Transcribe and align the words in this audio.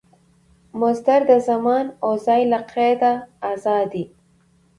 مصدر 0.79 1.21
د 1.31 1.33
زمان 1.47 1.85
او 2.03 2.11
ځای 2.25 2.41
له 2.51 2.59
قیده 2.71 3.13
آزاد 3.51 3.89
يي. 3.99 4.05